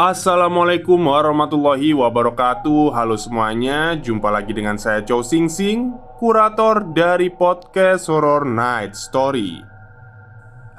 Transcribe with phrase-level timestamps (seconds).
[0.00, 2.96] Assalamualaikum warahmatullahi wabarakatuh.
[2.96, 9.60] Halo semuanya Jumpa lagi dengan saya Chow Sing Sing Kurator dari podcast Horror Night Story.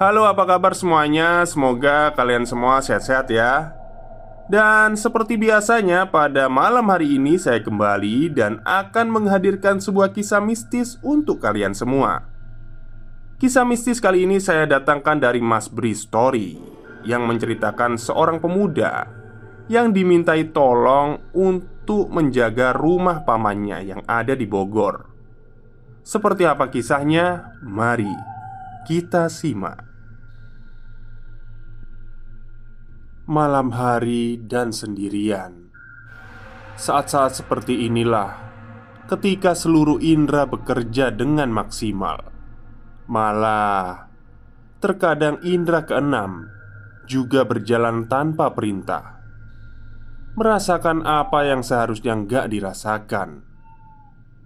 [0.01, 1.45] Halo apa kabar semuanya?
[1.45, 3.77] Semoga kalian semua sehat-sehat ya.
[4.49, 10.97] Dan seperti biasanya pada malam hari ini saya kembali Dan akan menghadirkan sebuah kisah mistis
[11.05, 12.25] untuk kalian semua.
[13.37, 16.70] Kisah mistis kali ini saya datangkan dari Mas Bri Story
[17.05, 19.07] yang menceritakan seorang pemuda
[19.71, 25.07] yang dimintai tolong untuk menjaga rumah pamannya yang ada di Bogor.
[26.01, 27.55] Seperti apa kisahnya?
[27.63, 28.31] Mari
[28.81, 29.85] kita simak.
[33.29, 35.69] Malam hari dan sendirian.
[36.75, 38.35] Saat-saat seperti inilah
[39.05, 42.33] ketika seluruh indera bekerja dengan maksimal.
[43.05, 44.09] Malah
[44.81, 46.49] terkadang indera keenam
[47.11, 49.19] juga berjalan tanpa perintah,
[50.39, 53.43] merasakan apa yang seharusnya nggak dirasakan.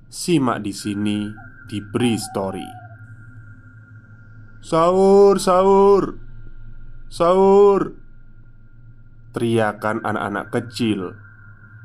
[0.09, 1.29] Simak di sini
[1.69, 2.65] diberi story.
[4.65, 6.17] Sahur, sahur,
[7.05, 7.93] sahur,
[9.37, 11.13] teriakan anak-anak kecil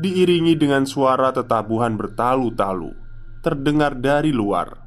[0.00, 2.96] diiringi dengan suara tetabuhan bertalu-talu
[3.44, 4.80] terdengar dari luar.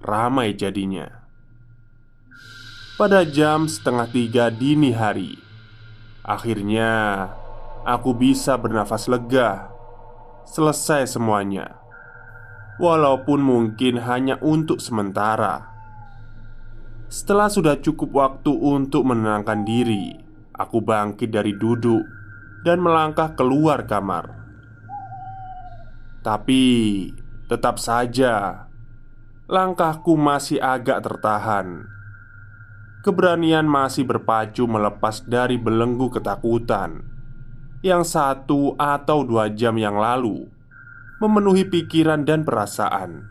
[0.00, 1.27] Ramai jadinya
[2.98, 5.38] pada jam setengah tiga dini hari.
[6.26, 7.30] Akhirnya,
[7.86, 9.70] aku bisa bernafas lega.
[10.42, 11.78] Selesai semuanya,
[12.82, 15.70] walaupun mungkin hanya untuk sementara.
[17.06, 20.18] Setelah sudah cukup waktu untuk menenangkan diri,
[20.58, 22.02] aku bangkit dari duduk
[22.66, 24.34] dan melangkah keluar kamar.
[26.26, 26.64] Tapi
[27.46, 28.66] tetap saja,
[29.46, 31.97] langkahku masih agak tertahan
[32.98, 37.06] Keberanian masih berpacu melepas dari belenggu ketakutan.
[37.78, 40.50] Yang satu atau dua jam yang lalu
[41.22, 43.30] Memenuhi pikiran dan perasaan.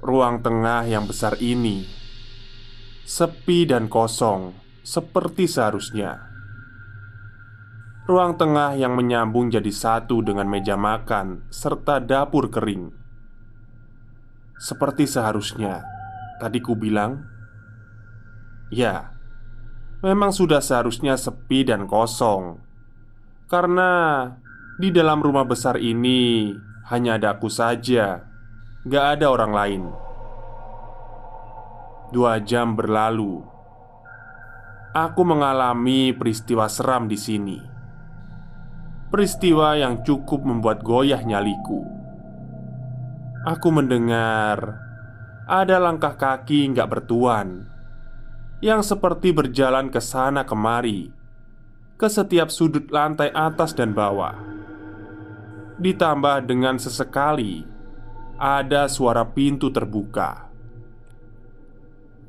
[0.00, 1.84] Ruang tengah yang besar ini
[3.04, 6.32] Sepi dan kosong Seperti seharusnya.
[8.08, 12.88] Ruang tengah yang menyambung jadi satu dengan meja makan Serta dapur kering.
[14.56, 15.84] Seperti seharusnya
[16.40, 17.32] Tadi ku bilang
[18.72, 19.12] Ya,
[20.00, 22.56] memang sudah seharusnya sepi dan kosong.
[23.52, 24.24] Karena
[24.80, 26.56] di dalam rumah besar ini
[26.88, 28.24] hanya ada aku saja.
[28.88, 29.82] Gak ada orang lain.
[32.16, 33.44] Dua jam berlalu.
[34.96, 37.60] Aku mengalami peristiwa seram di sini.
[39.12, 41.84] Peristiwa yang cukup membuat goyah nyaliku.
[43.44, 44.80] Aku mendengar
[45.44, 47.71] Ada langkah kaki nggak bertuan
[48.62, 51.10] yang seperti berjalan ke sana kemari,
[51.98, 54.38] ke setiap sudut lantai atas dan bawah.
[55.82, 57.66] Ditambah dengan sesekali
[58.38, 60.46] ada suara pintu terbuka.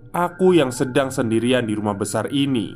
[0.09, 2.73] Aku yang sedang sendirian di rumah besar ini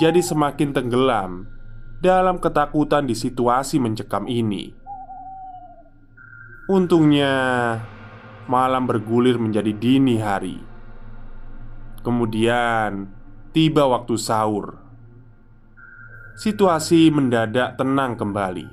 [0.00, 1.46] jadi semakin tenggelam
[2.00, 4.72] dalam ketakutan di situasi mencekam ini.
[6.68, 7.32] Untungnya,
[8.48, 10.73] malam bergulir menjadi dini hari
[12.04, 13.08] Kemudian
[13.56, 14.76] tiba waktu sahur.
[16.36, 18.68] Situasi mendadak tenang kembali.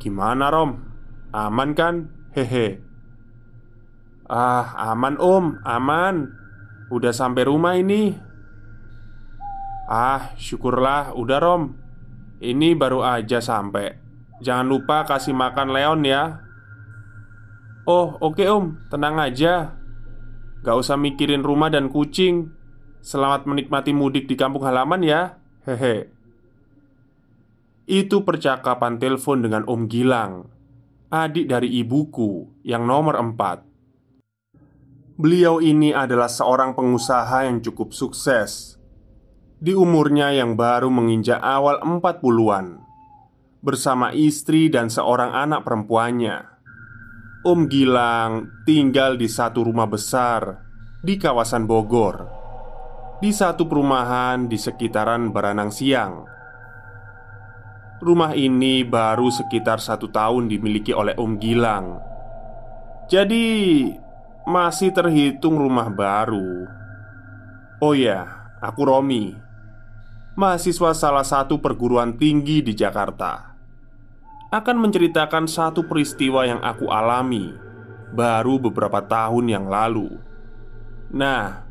[0.00, 0.80] Gimana, Rom?
[1.36, 2.08] Aman kan?
[2.32, 2.80] Hehe.
[4.24, 5.60] Ah, aman, Om.
[5.68, 6.32] Aman.
[6.88, 8.16] Udah sampai rumah ini.
[9.84, 11.76] Ah, syukurlah, udah, Rom.
[12.40, 13.94] Ini baru aja sampai.
[14.42, 16.42] Jangan lupa kasih makan Leon ya.
[17.82, 19.74] Oh oke om, tenang aja
[20.62, 22.54] Gak usah mikirin rumah dan kucing.
[23.02, 25.42] Selamat menikmati mudik di kampung halaman ya.
[25.66, 26.06] Hehe.
[27.90, 30.46] Itu percakapan telepon dengan Om Gilang
[31.10, 33.66] Adik dari ibuku yang nomor empat.
[35.18, 38.78] Beliau ini adalah seorang pengusaha yang cukup sukses.
[39.58, 42.82] Di umurnya yang baru menginjak awal 40-an
[43.62, 46.51] Bersama istri dan seorang anak perempuannya
[47.42, 50.62] Om Gilang tinggal di satu rumah besar
[51.02, 52.30] di kawasan Bogor,
[53.18, 56.22] di satu perumahan di sekitaran Baranang Siang.
[57.98, 61.98] Rumah ini baru sekitar satu tahun dimiliki oleh Om Gilang,
[63.10, 63.46] jadi
[64.46, 66.70] masih terhitung rumah baru.
[67.82, 69.34] Oh ya, aku Romi,
[70.38, 73.51] mahasiswa salah satu perguruan tinggi di Jakarta
[74.52, 77.56] akan menceritakan satu peristiwa yang aku alami
[78.12, 80.12] baru beberapa tahun yang lalu.
[81.08, 81.64] Nah,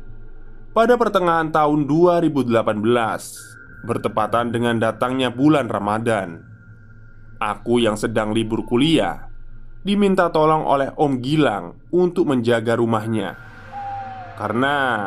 [0.74, 6.42] pada pertengahan tahun 2018, bertepatan dengan datangnya bulan Ramadan,
[7.38, 9.30] aku yang sedang libur kuliah
[9.86, 13.34] diminta tolong oleh Om Gilang untuk menjaga rumahnya
[14.34, 15.06] karena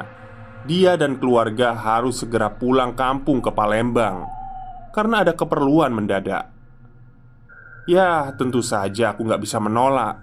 [0.64, 4.24] dia dan keluarga harus segera pulang kampung ke Palembang
[4.96, 6.55] karena ada keperluan mendadak.
[7.86, 10.18] Ya tentu saja aku nggak bisa menolak.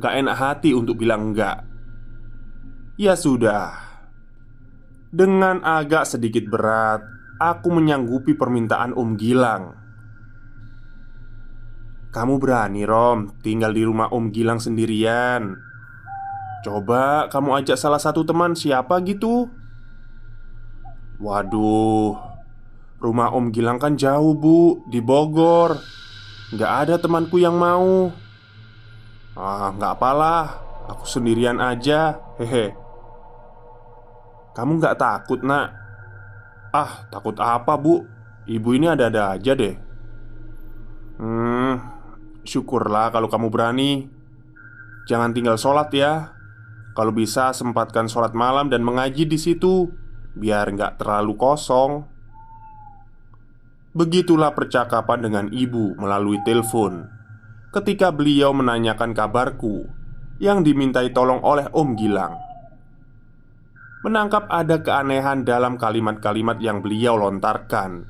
[0.00, 1.68] Gak enak hati untuk bilang enggak
[2.96, 3.76] Ya sudah.
[5.12, 7.04] Dengan agak sedikit berat
[7.42, 9.74] Aku menyanggupi permintaan Om Gilang.
[12.14, 13.34] Kamu berani Rom?
[13.42, 15.58] Tinggal di rumah Om Gilang sendirian.
[16.62, 19.50] Coba kamu ajak salah satu teman siapa gitu?
[21.18, 22.14] Waduh
[23.02, 26.01] Rumah Om Gilang kan jauh bu Di Bogor
[26.52, 28.12] Gak ada temanku yang mau.
[29.32, 30.60] Ah, gak apalah.
[30.92, 32.20] Aku sendirian aja.
[32.36, 32.76] Hehe.
[34.52, 35.72] Kamu gak takut nak?
[36.72, 38.04] Ah, takut apa bu?
[38.44, 39.76] Ibu ini ada-ada aja deh.
[41.16, 41.78] Hmm,
[42.44, 44.10] syukurlah kalau kamu berani.
[45.08, 46.36] Jangan tinggal sholat ya.
[46.92, 49.88] Kalau bisa sempatkan sholat malam dan mengaji di situ
[50.32, 52.08] Biar nggak terlalu kosong
[53.92, 57.12] Begitulah percakapan dengan ibu melalui telepon
[57.76, 59.84] ketika beliau menanyakan kabarku
[60.40, 62.32] yang dimintai tolong oleh Om Gilang.
[64.00, 68.08] Menangkap ada keanehan dalam kalimat-kalimat yang beliau lontarkan.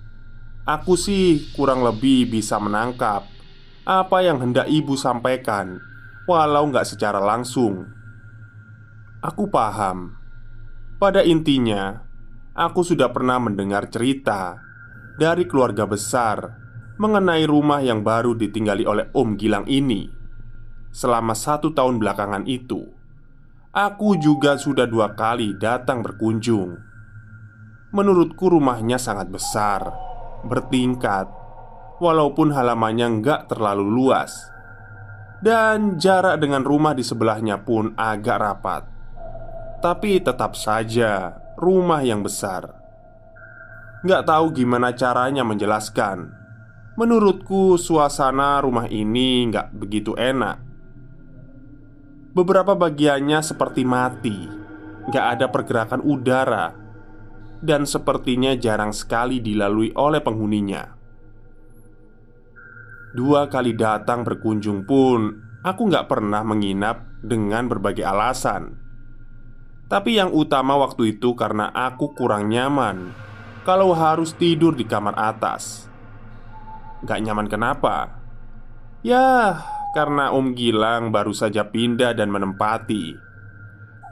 [0.71, 3.27] Aku sih kurang lebih bisa menangkap
[3.83, 5.83] apa yang hendak ibu sampaikan,
[6.31, 7.91] walau nggak secara langsung.
[9.19, 10.15] Aku paham.
[11.03, 12.07] Pada intinya,
[12.55, 14.72] aku sudah pernah mendengar cerita
[15.17, 16.63] dari keluarga besar
[16.97, 20.09] mengenai rumah yang baru ditinggali oleh Om Gilang ini.
[20.93, 22.85] Selama satu tahun belakangan itu,
[23.73, 26.77] aku juga sudah dua kali datang berkunjung.
[27.93, 29.89] Menurutku, rumahnya sangat besar,
[30.45, 31.29] bertingkat,
[32.01, 34.33] walaupun halamannya nggak terlalu luas,
[35.45, 38.83] dan jarak dengan rumah di sebelahnya pun agak rapat.
[39.83, 42.82] Tapi tetap saja rumah yang besar
[44.03, 46.35] Nggak tahu gimana caranya menjelaskan.
[46.99, 50.59] Menurutku suasana rumah ini nggak begitu enak.
[52.35, 54.39] Beberapa bagiannya seperti mati.
[55.07, 56.75] Nggak ada pergerakan udara.
[57.63, 60.83] Dan sepertinya jarang sekali dilalui oleh penghuninya.
[63.15, 68.75] Dua kali datang berkunjung pun Aku nggak pernah menginap dengan berbagai alasan.
[69.87, 73.15] Tapi yang utama waktu itu karena aku kurang nyaman
[73.63, 75.87] kalau harus tidur di kamar atas.
[77.03, 78.23] Gak nyaman kenapa?
[79.03, 79.59] Ya,
[79.95, 83.19] karena Om Gilang baru saja pindah dan menempati.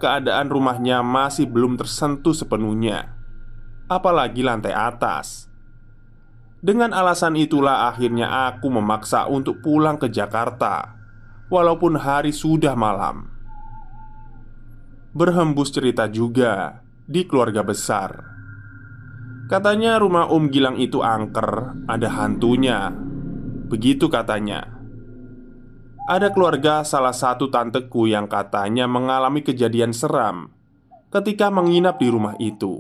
[0.03, 3.15] Keadaan rumahnya masih belum tersentuh sepenuhnya,
[3.87, 5.47] apalagi lantai atas.
[6.61, 10.97] Dengan alasan itulah akhirnya aku memaksa untuk pulang ke Jakarta,
[11.53, 13.29] walaupun hari sudah malam.
[15.13, 18.30] Berhembus cerita juga di keluarga besar
[19.51, 22.95] Katanya rumah Om Gilang itu angker, ada hantunya.
[23.67, 24.79] Begitu katanya.
[26.07, 30.55] Ada keluarga salah satu tanteku yang katanya mengalami kejadian seram
[31.11, 32.79] ketika menginap di rumah itu.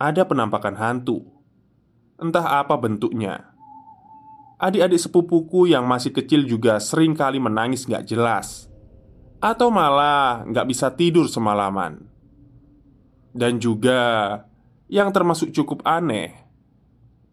[0.00, 1.20] Ada penampakan hantu.
[2.16, 3.52] Entah apa bentuknya.
[4.56, 8.70] Adik-adik sepupuku yang masih kecil juga sering kali menangis gak jelas
[9.42, 12.06] Atau malah gak bisa tidur semalaman
[13.34, 14.38] Dan juga
[14.94, 16.30] yang termasuk cukup aneh.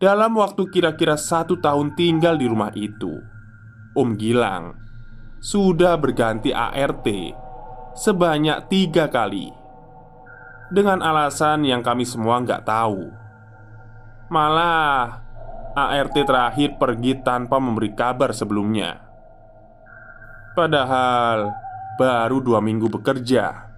[0.01, 3.21] Dalam waktu kira-kira satu tahun tinggal di rumah itu,
[3.93, 4.73] Om Gilang
[5.37, 7.05] sudah berganti ART
[7.93, 9.53] sebanyak tiga kali
[10.73, 13.13] dengan alasan yang kami semua nggak tahu.
[14.33, 15.21] Malah
[15.77, 19.05] ART terakhir pergi tanpa memberi kabar sebelumnya.
[20.57, 21.53] Padahal
[22.01, 23.69] baru dua minggu bekerja.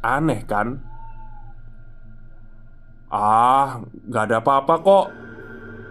[0.00, 0.87] Aneh kan?
[3.08, 5.06] Ah, nggak ada apa-apa kok.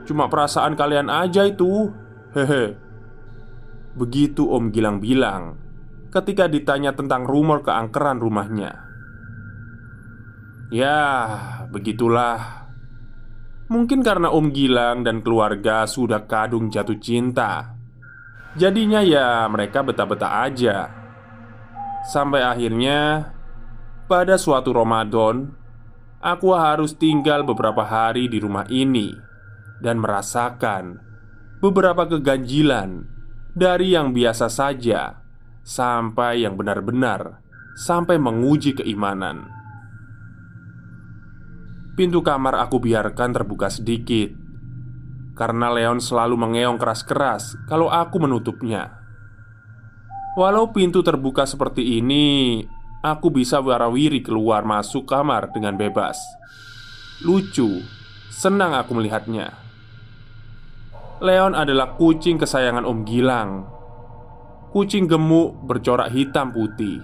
[0.05, 1.89] Cuma perasaan kalian aja itu.
[2.37, 2.77] Hehe.
[3.97, 5.57] Begitu Om Gilang bilang
[6.13, 8.71] ketika ditanya tentang rumor keangkeran rumahnya.
[10.67, 10.99] Ya,
[11.71, 12.67] begitulah.
[13.67, 17.75] Mungkin karena Om Gilang dan keluarga sudah kadung jatuh cinta.
[18.55, 20.77] Jadinya ya mereka betah-betah aja.
[22.07, 23.31] Sampai akhirnya
[24.07, 25.51] pada suatu Ramadan,
[26.27, 29.15] aku harus tinggal beberapa hari di rumah ini
[29.79, 30.99] dan merasakan
[31.63, 33.07] beberapa keganjilan
[33.55, 35.23] dari yang biasa saja
[35.63, 37.39] sampai yang benar-benar
[37.79, 39.47] sampai menguji keimanan.
[41.95, 44.29] Pintu kamar aku biarkan terbuka sedikit
[45.33, 48.99] karena Leon selalu mengeong keras-keras kalau aku menutupnya.
[50.37, 52.61] Walau pintu terbuka seperti ini,
[53.01, 56.17] aku bisa warawiri keluar masuk kamar dengan bebas.
[57.25, 57.81] Lucu,
[58.29, 59.53] senang aku melihatnya.
[61.17, 63.65] Leon adalah kucing kesayangan Om Gilang.
[64.69, 67.01] Kucing gemuk bercorak hitam putih.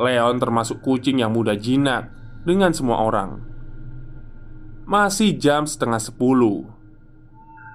[0.00, 2.08] Leon termasuk kucing yang mudah jinak
[2.48, 3.44] dengan semua orang.
[4.88, 6.64] Masih jam setengah sepuluh.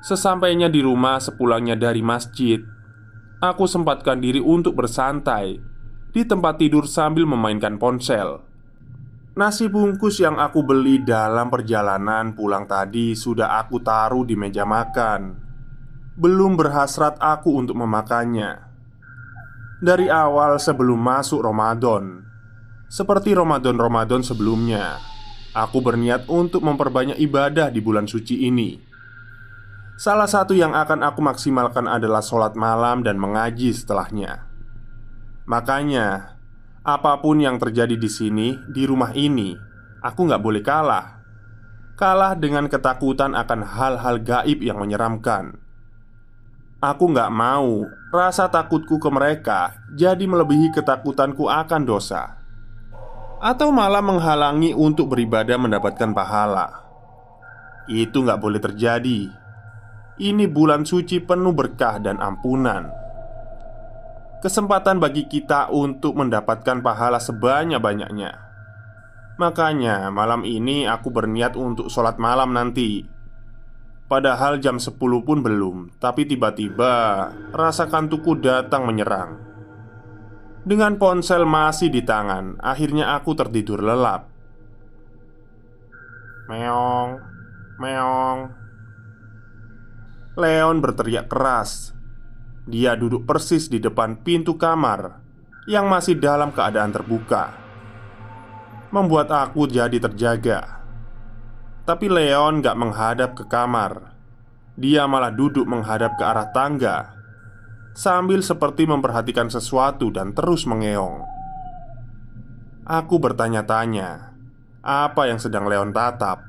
[0.02, 2.58] Sesampainya di rumah sepulangnya dari masjid,
[3.38, 5.77] aku sempatkan diri untuk bersantai
[6.18, 8.42] di tempat tidur sambil memainkan ponsel.
[9.38, 15.38] Nasi bungkus yang aku beli dalam perjalanan pulang tadi sudah aku taruh di meja makan.
[16.18, 18.66] Belum berhasrat aku untuk memakannya.
[19.78, 22.26] Dari awal sebelum masuk Ramadan,
[22.90, 24.98] seperti Ramadan-Ramadan sebelumnya,
[25.54, 28.74] aku berniat untuk memperbanyak ibadah di bulan suci ini.
[30.02, 34.47] Salah satu yang akan aku maksimalkan adalah sholat malam dan mengaji setelahnya.
[35.48, 36.36] Makanya,
[36.84, 39.56] apa pun yang terjadi di sini, di rumah ini,
[40.04, 41.24] aku nggak boleh kalah.
[41.96, 45.56] Kalah dengan ketakutan akan hal-hal gaib yang menyeramkan.
[46.84, 52.38] Aku nggak mau rasa takutku ke mereka jadi melebihi ketakutanku akan dosa,
[53.40, 56.86] atau malah menghalangi untuk beribadah mendapatkan pahala.
[57.88, 59.32] Itu nggak boleh terjadi.
[60.22, 63.07] Ini bulan suci penuh berkah dan ampunan
[64.38, 68.32] kesempatan bagi kita untuk mendapatkan pahala sebanyak-banyaknya.
[69.38, 73.06] Makanya, malam ini aku berniat untuk sholat malam nanti.
[74.08, 79.38] Padahal jam 10 pun belum, tapi tiba-tiba rasa kantukku datang menyerang.
[80.64, 84.32] Dengan ponsel masih di tangan, akhirnya aku tertidur lelap.
[86.48, 87.10] Meong,
[87.84, 88.40] meong.
[90.38, 91.97] Leon berteriak keras
[92.68, 95.24] dia duduk persis di depan pintu kamar
[95.72, 97.56] yang masih dalam keadaan terbuka,
[98.92, 100.84] membuat aku jadi terjaga.
[101.88, 104.12] Tapi Leon gak menghadap ke kamar,
[104.76, 107.16] dia malah duduk menghadap ke arah tangga
[107.96, 111.24] sambil seperti memperhatikan sesuatu dan terus mengeong.
[112.88, 114.36] Aku bertanya-tanya,
[114.84, 116.44] apa yang sedang Leon tatap?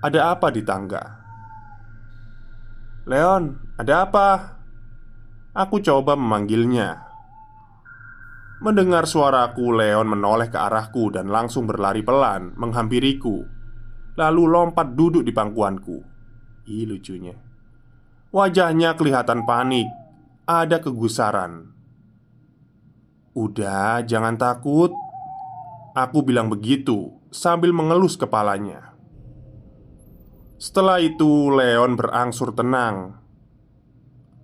[0.00, 1.20] Ada apa di tangga?
[3.08, 4.59] Leon, ada apa?
[5.50, 7.10] Aku coba memanggilnya.
[8.62, 13.42] Mendengar suaraku, Leon menoleh ke arahku dan langsung berlari pelan menghampiriku.
[14.14, 15.98] Lalu lompat duduk di pangkuanku.
[16.70, 17.34] Ih, lucunya.
[18.30, 19.90] Wajahnya kelihatan panik,
[20.46, 21.74] ada kegusaran.
[23.34, 24.94] "Udah, jangan takut."
[25.98, 28.94] Aku bilang begitu sambil mengelus kepalanya.
[30.62, 33.18] Setelah itu, Leon berangsur tenang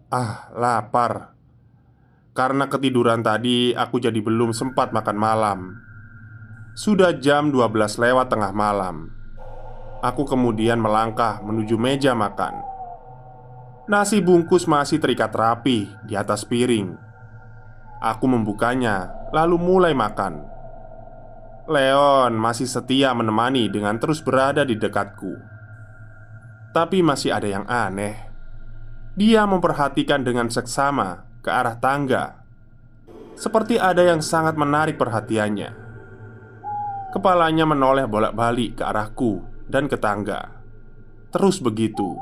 [0.07, 1.35] Ah, lapar.
[2.31, 5.61] Karena ketiduran tadi, aku jadi belum sempat makan malam.
[6.79, 9.11] Sudah jam 12 lewat tengah malam.
[10.07, 12.55] Aku kemudian melangkah menuju meja makan.
[13.91, 16.95] Nasi bungkus masih terikat rapi di atas piring.
[17.99, 20.47] Aku membukanya, lalu mulai makan.
[21.67, 25.35] Leon masih setia menemani dengan terus berada di dekatku.
[26.71, 28.36] Tapi masih ada yang aneh.
[29.17, 32.45] Dia memperhatikan dengan seksama ke arah tangga
[33.33, 35.73] Seperti ada yang sangat menarik perhatiannya
[37.17, 39.41] Kepalanya menoleh bolak-balik ke arahku
[39.73, 40.53] dan ke tangga
[41.33, 42.21] Terus begitu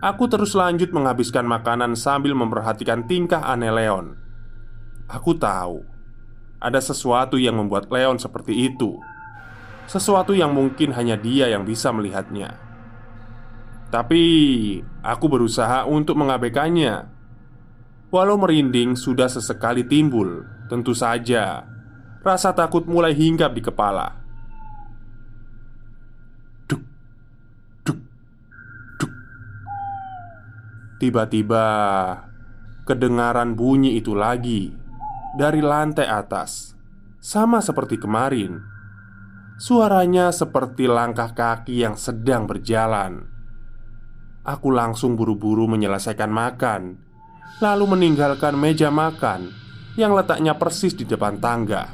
[0.00, 4.16] Aku terus lanjut menghabiskan makanan sambil memperhatikan tingkah aneh Leon.
[5.04, 5.84] Aku tahu
[6.56, 8.96] ada sesuatu yang membuat Leon seperti itu.
[9.84, 12.69] Sesuatu yang mungkin hanya dia yang bisa melihatnya.
[13.90, 14.22] Tapi
[15.02, 17.10] aku berusaha untuk mengabaikannya.
[18.10, 21.66] Walau merinding sudah sesekali timbul, tentu saja
[22.20, 24.20] rasa takut mulai hinggap di kepala.
[31.00, 31.64] Tiba-tiba
[32.84, 34.68] kedengaran bunyi itu lagi
[35.32, 36.76] dari lantai atas,
[37.24, 38.60] sama seperti kemarin.
[39.56, 43.39] Suaranya seperti langkah kaki yang sedang berjalan.
[44.40, 46.96] Aku langsung buru-buru menyelesaikan makan,
[47.60, 49.52] lalu meninggalkan meja makan
[50.00, 51.84] yang letaknya persis di depan tangga.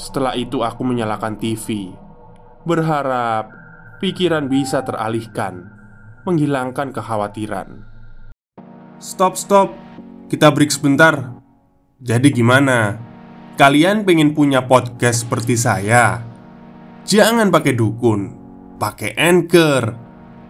[0.00, 1.92] Setelah itu, aku menyalakan TV,
[2.64, 3.52] berharap
[4.00, 5.68] pikiran bisa teralihkan
[6.24, 7.84] menghilangkan kekhawatiran.
[8.96, 9.68] Stop, stop.
[10.32, 11.36] Kita break sebentar.
[12.00, 12.96] Jadi gimana?
[13.60, 16.24] Kalian pengen punya podcast seperti saya?
[17.04, 18.20] Jangan pakai dukun,
[18.80, 20.07] pakai Anchor.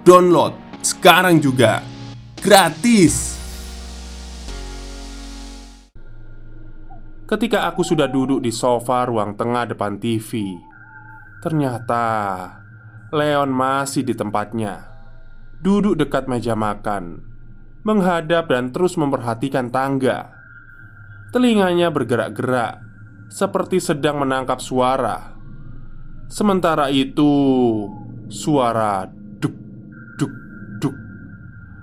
[0.08, 1.84] Download sekarang juga.
[2.40, 3.36] Gratis.
[7.28, 10.56] Ketika aku sudah duduk di sofa ruang tengah depan TV,
[11.44, 12.08] ternyata
[13.12, 14.88] Leon masih di tempatnya
[15.60, 17.20] duduk dekat meja makan,
[17.84, 20.32] menghadap dan terus memperhatikan tangga.
[21.36, 22.80] Telinganya bergerak-gerak,
[23.28, 25.36] seperti sedang menangkap suara.
[26.32, 27.28] Sementara itu,
[28.32, 29.17] suara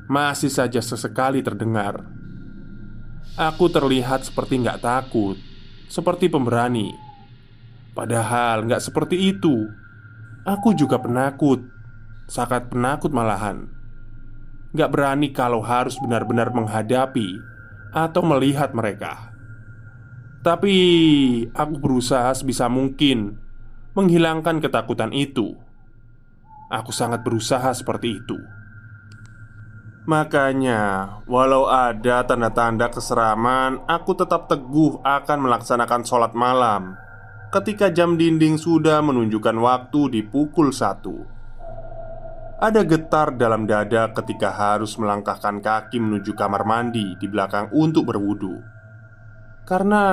[0.05, 2.05] masih saja sesekali terdengar.
[3.35, 5.35] Aku terlihat seperti nggak takut,
[5.91, 6.93] seperti pemberani.
[7.91, 9.85] Padahal nggak seperti itu.
[10.45, 11.57] Aku juga penakut
[12.29, 13.65] Sangat penakut malahan
[14.77, 17.41] Gak berani kalau harus benar-benar menghadapi
[17.89, 19.33] Atau melihat mereka
[20.45, 20.77] Tapi
[21.49, 23.41] aku berusaha sebisa mungkin
[23.97, 25.57] Menghilangkan ketakutan itu
[26.69, 28.37] Aku sangat berusaha seperti itu
[30.05, 30.81] Makanya,
[31.25, 36.93] walau ada tanda-tanda keseraman, aku tetap teguh akan melaksanakan sholat malam
[37.55, 41.23] ketika jam dinding sudah menunjukkan waktu di pukul satu.
[42.59, 48.59] Ada getar dalam dada ketika harus melangkahkan kaki menuju kamar mandi di belakang untuk berwudu.
[49.63, 50.03] Karena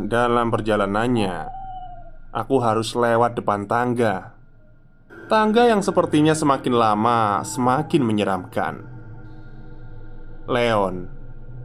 [0.00, 1.36] dalam perjalanannya,
[2.32, 4.32] aku harus lewat depan tangga.
[5.28, 8.95] Tangga yang sepertinya semakin lama semakin menyeramkan.
[10.46, 11.10] Leon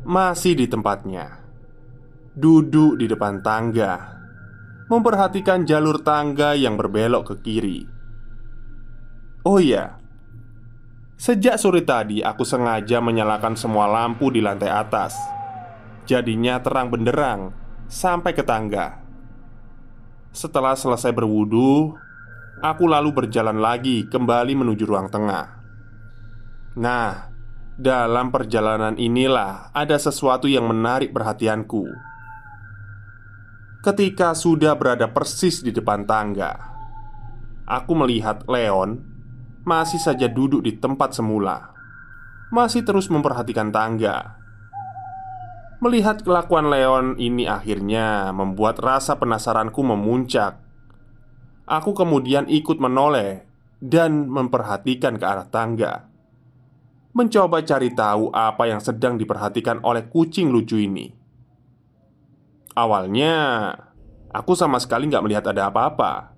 [0.02, 1.38] masih di tempatnya,
[2.34, 4.18] duduk di depan tangga,
[4.90, 7.80] memperhatikan jalur tangga yang berbelok ke kiri.
[9.46, 10.02] Oh iya,
[11.22, 15.14] Sejak sore tadi, aku sengaja menyalakan semua lampu di lantai atas.
[16.10, 17.54] Jadinya terang benderang
[17.86, 19.06] sampai ke tangga.
[20.34, 21.94] Setelah selesai berwudu,
[22.66, 25.46] aku lalu berjalan lagi kembali menuju ruang tengah.
[26.82, 27.31] Nah,
[27.80, 31.88] dalam perjalanan inilah ada sesuatu yang menarik perhatianku.
[33.82, 36.54] Ketika sudah berada persis di depan tangga,
[37.66, 39.02] aku melihat Leon
[39.66, 41.74] masih saja duduk di tempat semula,
[42.54, 44.38] masih terus memperhatikan tangga.
[45.82, 50.62] Melihat kelakuan Leon ini akhirnya membuat rasa penasaranku memuncak.
[51.66, 53.50] Aku kemudian ikut menoleh
[53.82, 56.11] dan memperhatikan ke arah tangga,
[57.12, 61.12] mencoba cari tahu apa yang sedang diperhatikan oleh kucing lucu ini.
[62.72, 63.36] Awalnya,
[64.32, 66.32] aku sama sekali nggak melihat ada apa-apa.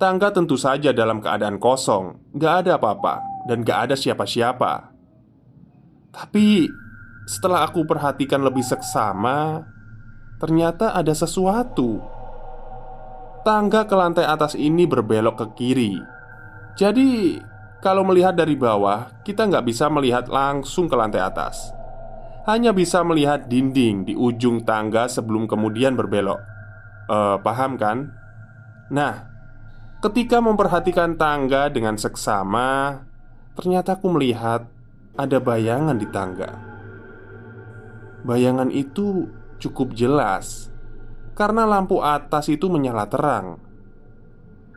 [0.00, 4.96] Tangga tentu saja dalam keadaan kosong, gak ada apa-apa, dan gak ada siapa-siapa.
[6.08, 6.64] Tapi
[7.28, 9.60] setelah aku perhatikan lebih seksama,
[10.40, 12.00] ternyata ada sesuatu.
[13.44, 15.94] Tangga ke lantai atas ini berbelok ke kiri.
[16.80, 17.36] Jadi,
[17.80, 21.72] kalau melihat dari bawah, kita nggak bisa melihat langsung ke lantai atas.
[22.48, 26.40] Hanya bisa melihat dinding di ujung tangga sebelum kemudian berbelok.
[27.08, 28.12] Eh, paham kan?
[28.90, 29.30] Nah,
[30.00, 33.04] Ketika memperhatikan tangga dengan seksama,
[33.52, 34.64] ternyata aku melihat
[35.12, 36.56] ada bayangan di tangga.
[38.24, 39.28] Bayangan itu
[39.60, 40.72] cukup jelas
[41.36, 43.60] karena lampu atas itu menyala terang.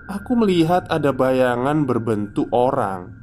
[0.07, 3.15] Aku melihat ada bayangan berbentuk orang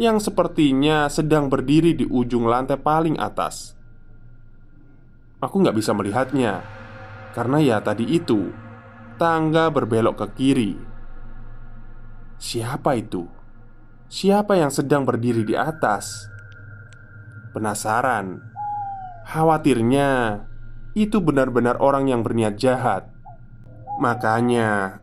[0.00, 3.76] yang sepertinya sedang berdiri di ujung lantai paling atas.
[5.40, 6.64] Aku nggak bisa melihatnya
[7.36, 8.48] karena ya tadi itu
[9.20, 10.72] tangga berbelok ke kiri
[12.36, 13.36] Siapa itu?
[14.06, 16.30] siapa yang sedang berdiri di atas.
[17.50, 18.38] Penasaran,
[19.26, 20.42] khawatirnya
[20.94, 23.08] itu benar-benar orang yang berniat jahat.
[23.98, 25.00] Makanya,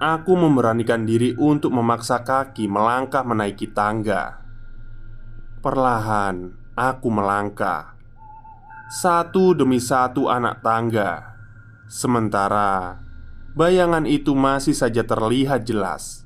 [0.00, 4.44] aku memberanikan diri untuk memaksa kaki melangkah menaiki tangga.
[5.60, 7.96] Perlahan, aku melangkah
[8.86, 11.34] satu demi satu anak tangga,
[11.90, 13.02] sementara
[13.58, 16.22] bayangan itu masih saja terlihat jelas.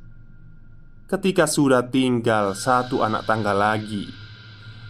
[1.08, 4.12] Ketika sudah tinggal satu anak tangga lagi,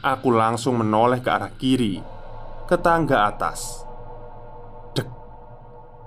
[0.03, 2.03] aku langsung menoleh ke arah kiri,
[2.67, 3.87] ke tangga atas.
[4.91, 5.07] Dek,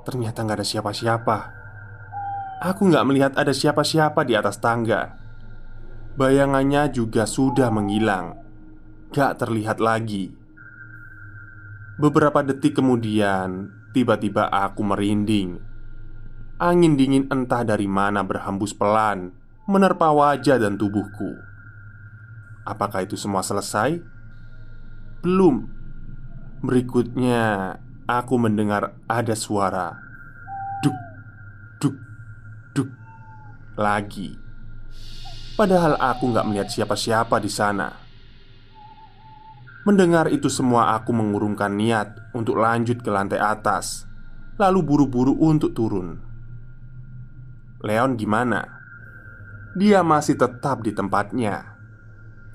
[0.04, 1.63] ternyata nggak ada siapa-siapa.
[2.64, 5.20] Aku nggak melihat ada siapa-siapa di atas tangga.
[6.16, 8.40] Bayangannya juga sudah menghilang,
[9.12, 10.32] gak terlihat lagi.
[12.00, 15.60] Beberapa detik kemudian, tiba-tiba aku merinding.
[16.62, 19.36] Angin dingin entah dari mana berhembus pelan,
[19.68, 21.36] menerpa wajah dan tubuhku.
[22.64, 24.00] Apakah itu semua selesai?
[25.20, 25.68] Belum.
[26.64, 27.76] Berikutnya,
[28.08, 30.00] aku mendengar ada suara
[30.84, 30.96] duk,
[33.74, 34.38] lagi.
[35.54, 37.94] Padahal aku nggak melihat siapa-siapa di sana.
[39.86, 44.08] Mendengar itu semua, aku mengurungkan niat untuk lanjut ke lantai atas,
[44.56, 46.18] lalu buru-buru untuk turun.
[47.84, 48.64] Leon gimana?
[49.76, 51.76] Dia masih tetap di tempatnya,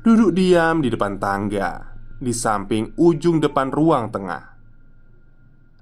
[0.01, 4.57] duduk diam di depan tangga, di samping ujung depan ruang tengah.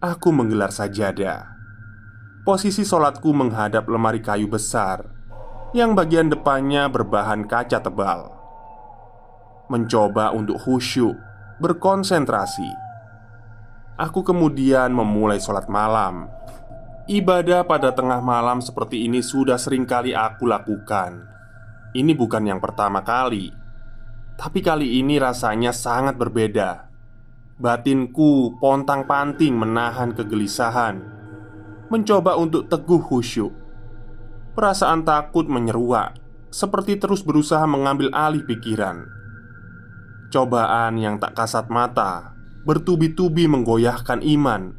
[0.03, 1.57] Aku menggelar sajadah.
[2.45, 5.16] Posisi sholatku menghadap lemari kayu besar
[5.75, 8.31] yang bagian depannya berbahan kaca tebal.
[9.67, 11.19] Mencoba untuk khusyuk
[11.59, 12.69] berkonsentrasi.
[13.97, 16.29] Aku kemudian memulai sholat malam.
[17.09, 21.25] Ibadah pada tengah malam seperti ini sudah sering kali aku lakukan.
[21.97, 23.49] Ini bukan yang pertama kali,
[24.37, 26.93] tapi kali ini rasanya sangat berbeda.
[27.57, 31.01] Batinku pontang-panting menahan kegelisahan,
[31.89, 33.66] mencoba untuk teguh khusyuk.
[34.57, 36.17] Perasaan takut menyeruak,
[36.49, 39.05] seperti terus berusaha mengambil alih pikiran.
[40.33, 42.35] Cobaan yang tak kasat mata
[42.67, 44.75] Bertubi-tubi menggoyahkan iman.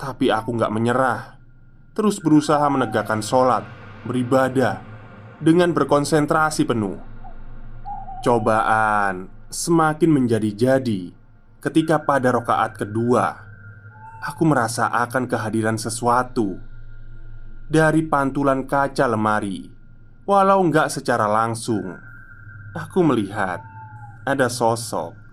[0.00, 1.36] Tapi aku gak menyerah
[1.92, 3.68] Terus berusaha menegakkan sholat
[4.08, 4.80] Beribadah
[5.36, 6.96] Dengan berkonsentrasi penuh.
[8.24, 11.12] Cobaan semakin menjadi-jadi
[11.60, 13.44] Ketika pada rokaat kedua
[14.24, 16.56] Aku merasa akan kehadiran sesuatu
[17.66, 19.66] Dari pantulan kaca lemari
[20.22, 21.98] Walau nggak secara langsung
[22.78, 23.58] Aku melihat
[24.22, 25.26] ada sosok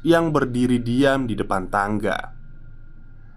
[0.00, 2.32] yang berdiri diam di depan tangga.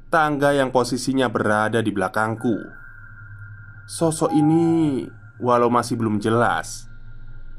[0.08, 2.56] Tangga yang posisinya berada di belakangku.
[3.84, 5.04] Sosok ini,
[5.44, 6.88] walau masih belum jelas,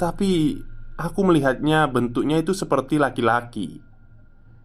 [0.00, 0.56] tapi
[0.96, 3.84] aku melihatnya bentuknya itu seperti laki-laki.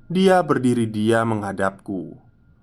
[0.08, 2.16] Dia berdiri diam menghadapku.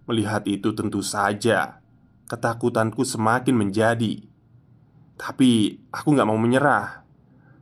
[0.08, 1.85] Melihat itu, tentu saja
[2.26, 4.22] ketakutanku semakin menjadi.
[5.16, 7.06] Tapi aku gak mau menyerah.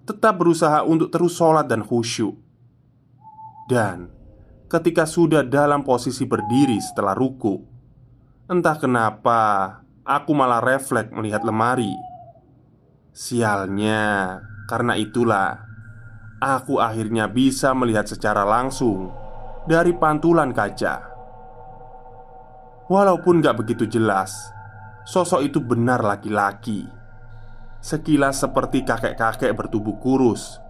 [0.04, 2.36] Tetap berusaha untuk terus sholat dan khusyuk.
[3.70, 4.12] Dan
[4.68, 7.56] ketika sudah dalam posisi berdiri setelah ruku
[8.44, 9.40] Entah kenapa
[10.04, 11.96] aku malah refleks melihat lemari.
[13.16, 14.36] Sialnya,
[14.68, 15.64] karena itulah
[16.44, 19.08] Aku akhirnya bisa melihat secara langsung
[19.64, 21.13] Dari pantulan kaca
[22.90, 24.52] Walaupun gak begitu jelas
[25.08, 26.84] Sosok itu benar laki-laki
[27.80, 30.60] Sekilas seperti kakek-kakek bertubuh kurus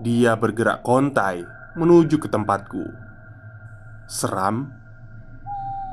[0.00, 2.82] Dia bergerak kontai menuju ke tempatku.
[4.10, 4.74] Seram?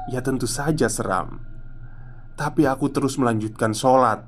[0.10, 1.46] Ya, tentu saja seram.
[2.34, 4.26] Tapi aku terus melanjutkan sholat,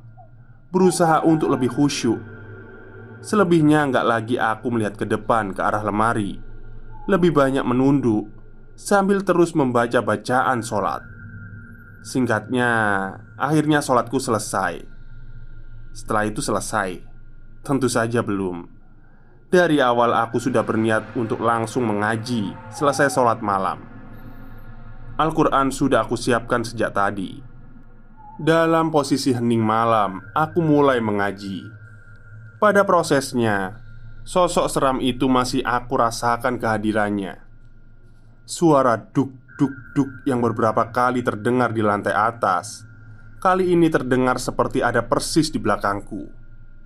[0.70, 2.22] berusaha untuk lebih khusyuk.
[3.26, 6.38] Selebihnya, nggak lagi aku melihat ke depan ke arah lemari,
[7.10, 8.30] lebih banyak menunduk
[8.78, 11.17] sambil terus membaca bacaan sholat.
[12.06, 12.70] Singkatnya,
[13.38, 14.82] akhirnya sholatku selesai.
[15.96, 17.02] Setelah itu selesai,
[17.66, 18.70] tentu saja belum.
[19.48, 23.80] Dari awal aku sudah berniat untuk langsung mengaji selesai sholat malam.
[25.18, 27.42] Al-Quran sudah aku siapkan sejak tadi.
[28.38, 31.66] Dalam posisi hening malam, aku mulai mengaji.
[32.62, 33.82] Pada prosesnya,
[34.22, 37.42] sosok seram itu masih aku rasakan kehadirannya.
[38.46, 39.10] Suara
[39.58, 42.86] duk-duk-duk yang beberapa kali terdengar di lantai atas
[43.38, 46.30] Kali ini terdengar seperti ada persis di belakangku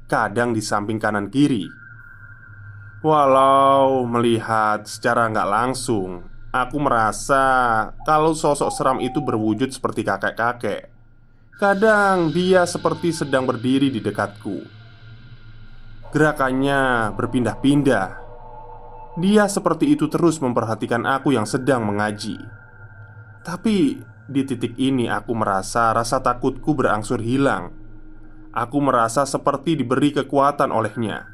[0.07, 1.67] Kadang di samping kanan kiri
[3.03, 7.43] Walau melihat secara nggak langsung Aku merasa
[8.03, 10.91] kalau sosok seram itu berwujud seperti kakek-kakek
[11.59, 14.81] Kadang dia seperti sedang berdiri di dekatku
[16.11, 18.19] Gerakannya berpindah-pindah.
[19.15, 22.35] Dia seperti itu terus memperhatikan aku yang sedang mengaji.
[23.41, 23.97] Tapi
[24.29, 27.73] di titik ini aku merasa rasa takutku berangsur hilang.
[28.53, 31.25] Aku merasa seperti diberi kekuatan olehnya.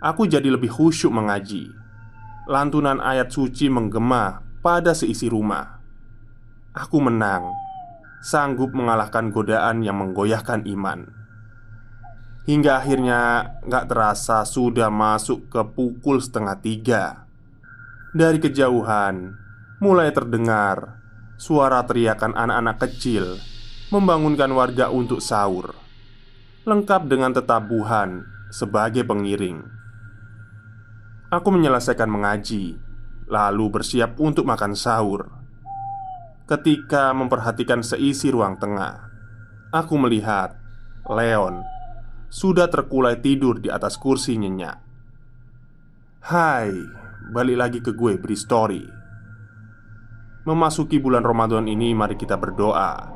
[0.00, 1.68] Aku jadi lebih khusyuk mengaji.
[2.48, 5.78] Lantunan ayat suci menggema pada seisi rumah.
[6.72, 7.52] Aku menang,
[8.24, 11.12] sanggup mengalahkan godaan yang menggoyahkan iman.
[12.48, 13.20] Hingga akhirnya
[13.68, 17.02] gak terasa sudah masuk ke pukul setengah tiga
[18.10, 19.38] Dari kejauhan
[19.78, 21.01] mulai terdengar
[21.42, 23.42] suara teriakan anak-anak kecil
[23.90, 25.74] Membangunkan warga untuk sahur
[26.62, 28.22] Lengkap dengan tetabuhan
[28.54, 29.66] sebagai pengiring
[31.34, 32.78] Aku menyelesaikan mengaji
[33.26, 35.26] Lalu bersiap untuk makan sahur
[36.46, 39.10] Ketika memperhatikan seisi ruang tengah
[39.74, 40.54] Aku melihat
[41.10, 41.66] Leon
[42.32, 44.80] sudah terkulai tidur di atas kursi nyenyak.
[46.24, 46.72] Hai,
[47.28, 49.01] balik lagi ke gue beri story.
[50.42, 53.06] Memasuki bulan Ramadan ini, mari kita berdoa.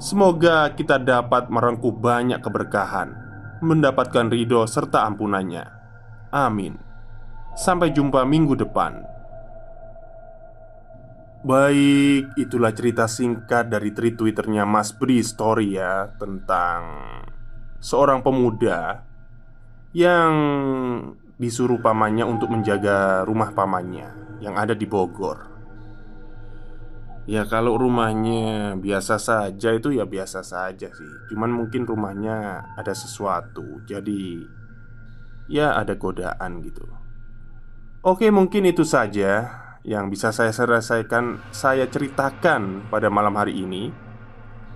[0.00, 3.12] Semoga kita dapat merengkuh banyak keberkahan,
[3.60, 5.68] mendapatkan ridho serta ampunannya.
[6.32, 6.80] Amin.
[7.52, 8.96] Sampai jumpa minggu depan.
[11.44, 16.80] Baik, itulah cerita singkat dari tweet Twitternya Mas Bri Story ya Tentang
[17.80, 19.04] seorang pemuda
[19.96, 20.32] yang
[21.40, 25.59] disuruh pamannya untuk menjaga rumah pamannya yang ada di Bogor.
[27.28, 33.84] Ya kalau rumahnya biasa saja itu ya biasa saja sih Cuman mungkin rumahnya ada sesuatu
[33.84, 34.40] Jadi
[35.48, 36.88] ya ada godaan gitu
[38.00, 43.92] Oke mungkin itu saja yang bisa saya selesaikan Saya ceritakan pada malam hari ini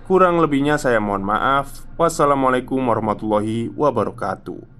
[0.05, 1.81] Kurang lebihnya saya mohon maaf.
[1.97, 4.74] Wassalamualaikum warahmatullahi wabarakatuh.